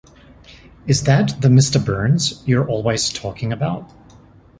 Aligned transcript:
Is 0.87 1.03
that 1.03 1.39
the 1.41 1.47
Mr. 1.47 1.77
Burns 1.85 2.41
you're 2.47 2.67
always 2.67 3.09
talking 3.13 3.53
about? 3.53 3.93